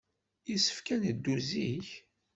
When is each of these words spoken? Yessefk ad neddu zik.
Yessefk 0.49 0.87
ad 0.93 0.99
neddu 1.03 1.35
zik. 1.47 1.89